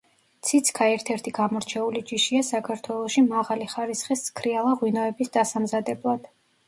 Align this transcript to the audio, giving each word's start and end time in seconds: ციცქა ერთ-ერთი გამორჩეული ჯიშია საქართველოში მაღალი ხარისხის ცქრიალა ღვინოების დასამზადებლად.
ციცქა 0.47 0.85
ერთ-ერთი 0.93 1.33
გამორჩეული 1.39 2.01
ჯიშია 2.11 2.41
საქართველოში 2.49 3.25
მაღალი 3.27 3.67
ხარისხის 3.75 4.25
ცქრიალა 4.31 4.75
ღვინოების 4.81 5.35
დასამზადებლად. 5.37 6.27